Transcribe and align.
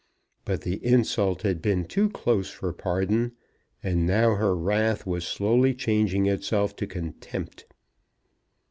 But 0.45 0.61
the 0.61 0.83
insult 0.83 1.43
had 1.43 1.61
been 1.61 1.85
too 1.85 2.09
close 2.09 2.49
for 2.49 2.73
pardon; 2.73 3.33
and 3.83 4.07
now 4.07 4.33
her 4.33 4.55
wrath 4.57 5.05
was 5.05 5.27
slowly 5.27 5.75
changing 5.75 6.25
itself 6.25 6.75
to 6.77 6.87
contempt. 6.87 7.65